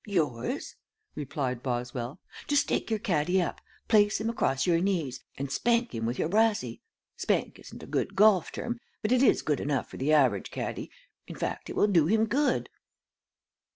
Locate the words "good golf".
7.85-8.51